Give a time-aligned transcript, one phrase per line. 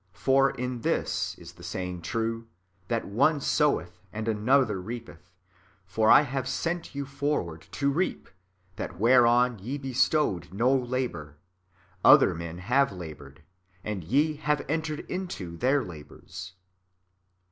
[0.13, 2.47] For in this is the saying true,
[2.87, 5.29] that one soweth and another reapeth.
[5.85, 8.27] For I have sent you forward to reap
[8.77, 11.37] that whereon ye bestowed no labour;
[12.03, 13.43] other men have laboured,
[13.83, 16.55] and ye have entered into their labours."